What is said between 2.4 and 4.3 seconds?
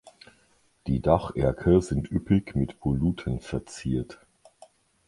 mit Voluten verziert.